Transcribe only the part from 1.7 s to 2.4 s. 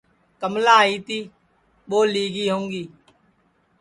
ٻو لی